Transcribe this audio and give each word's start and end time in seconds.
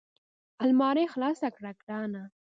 المارۍ 0.63 1.03
خلاصه 1.13 1.47
کړه 1.55 1.71
ګرانه! 1.81 2.23